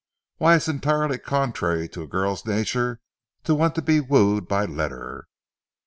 Why, 0.37 0.55
it's 0.55 0.67
entirely 0.67 1.19
contrary 1.19 1.87
to 1.89 2.01
a 2.01 2.07
girl's 2.07 2.43
nature 2.43 3.01
to 3.43 3.53
want 3.53 3.75
to 3.75 3.83
be 3.83 3.99
wooed 3.99 4.47
by 4.47 4.65
letter. 4.65 5.27